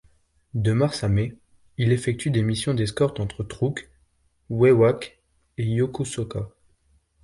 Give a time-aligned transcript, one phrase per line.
[0.55, 1.37] De mars à mai,
[1.77, 3.87] il effectue des missions d'escorte entre Truk,
[4.49, 5.19] Wewak
[5.59, 6.47] et Yokosuka.